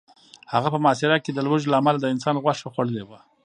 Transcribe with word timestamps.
هغه 0.53 0.67
په 0.73 0.79
محاصره 0.83 1.17
کې 1.23 1.31
د 1.33 1.39
لوږې 1.45 1.67
له 1.69 1.77
امله 1.81 1.97
د 2.01 2.05
انسان 2.13 2.35
غوښه 2.43 2.67
خوړلې 2.73 3.03
وه 3.09 3.19